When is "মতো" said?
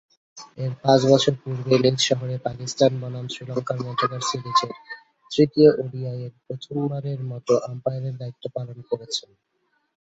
7.31-7.53